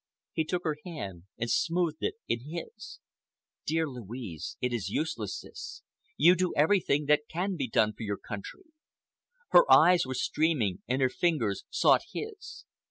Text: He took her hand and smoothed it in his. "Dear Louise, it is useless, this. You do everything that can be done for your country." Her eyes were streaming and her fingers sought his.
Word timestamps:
He 0.33 0.45
took 0.45 0.63
her 0.63 0.77
hand 0.83 1.25
and 1.37 1.47
smoothed 1.47 2.01
it 2.01 2.15
in 2.27 2.39
his. 2.49 2.97
"Dear 3.67 3.87
Louise, 3.87 4.57
it 4.59 4.73
is 4.73 4.89
useless, 4.89 5.41
this. 5.41 5.83
You 6.17 6.33
do 6.33 6.55
everything 6.55 7.05
that 7.05 7.27
can 7.29 7.55
be 7.55 7.67
done 7.67 7.93
for 7.93 8.01
your 8.01 8.17
country." 8.17 8.65
Her 9.49 9.71
eyes 9.71 10.07
were 10.07 10.15
streaming 10.15 10.81
and 10.87 11.03
her 11.03 11.09
fingers 11.09 11.65
sought 11.69 12.01
his. 12.13 12.65